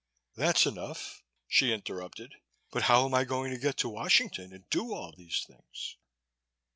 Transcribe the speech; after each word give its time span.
"That's 0.33 0.65
enough," 0.65 1.21
she 1.47 1.71
interrupted. 1.71 2.33
"But 2.71 2.81
how'm 2.89 3.13
I 3.13 3.23
going 3.23 3.51
to 3.51 3.59
get 3.59 3.77
to 3.77 3.89
Washington 3.89 4.51
and 4.51 4.67
do 4.71 4.93
all 4.95 5.13
these 5.15 5.43
things?" 5.45 5.95